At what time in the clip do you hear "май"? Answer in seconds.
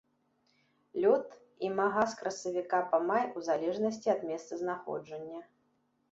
3.09-3.25